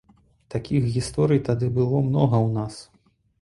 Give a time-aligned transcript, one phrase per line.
[0.53, 2.81] Такіх гісторый тады было многа ў нас.